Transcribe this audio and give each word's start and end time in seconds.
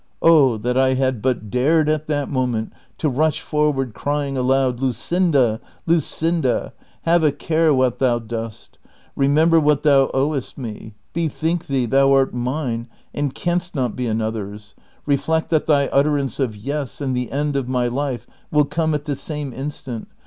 Oh, 0.23 0.57
that 0.57 0.79
I 0.79 0.95
had 0.95 1.21
but 1.21 1.51
dared 1.51 1.87
at 1.87 2.07
that 2.07 2.27
moment 2.27 2.73
to 2.97 3.07
rush 3.07 3.39
forward 3.41 3.93
cry 3.93 4.25
ing 4.25 4.35
aloud, 4.35 4.79
"Luseinda, 4.79 5.59
Luseinda! 5.87 6.73
have 7.03 7.23
a 7.23 7.31
cai 7.31 7.67
e 7.67 7.69
what 7.69 7.99
thou 7.99 8.17
dost; 8.17 8.79
remember 9.15 9.61
Avhat 9.61 9.83
thou 9.83 10.09
owest 10.11 10.57
me; 10.57 10.95
bethink 11.13 11.67
thee 11.67 11.85
thou 11.85 12.11
art 12.13 12.33
mine 12.33 12.87
and 13.13 13.35
canst 13.35 13.75
not 13.75 13.95
be 13.95 14.07
another's; 14.07 14.73
reflect 15.05 15.51
that 15.51 15.67
thy 15.67 15.85
utterance 15.89 16.39
of' 16.39 16.55
Yes' 16.55 16.99
and 16.99 17.15
the 17.15 17.31
end 17.31 17.55
of 17.55 17.69
my 17.69 17.87
life 17.87 18.25
will 18.49 18.65
come 18.65 18.95
at 18.95 19.05
the 19.05 19.15
same 19.15 19.53
instant. 19.53 20.07